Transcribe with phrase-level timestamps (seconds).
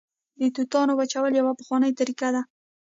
[0.39, 2.41] د توتانو وچول یوه پخوانۍ طریقه ده